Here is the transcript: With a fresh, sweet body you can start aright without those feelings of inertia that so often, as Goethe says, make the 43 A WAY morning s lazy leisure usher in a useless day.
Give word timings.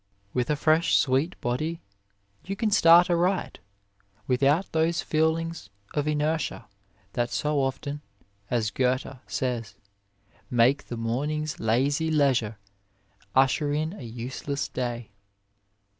With 0.33 0.49
a 0.49 0.55
fresh, 0.55 0.97
sweet 0.97 1.39
body 1.41 1.79
you 2.43 2.55
can 2.55 2.71
start 2.71 3.07
aright 3.07 3.59
without 4.25 4.71
those 4.71 5.03
feelings 5.03 5.69
of 5.93 6.07
inertia 6.07 6.65
that 7.13 7.29
so 7.29 7.59
often, 7.61 8.01
as 8.49 8.71
Goethe 8.71 9.19
says, 9.27 9.75
make 10.49 10.85
the 10.85 10.95
43 10.95 10.95
A 10.95 10.97
WAY 10.97 11.13
morning 11.13 11.43
s 11.43 11.59
lazy 11.59 12.09
leisure 12.09 12.57
usher 13.35 13.71
in 13.71 13.93
a 13.93 14.01
useless 14.01 14.67
day. 14.69 15.11